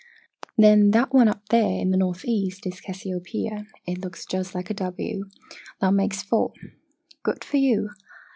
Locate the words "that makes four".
5.79-6.53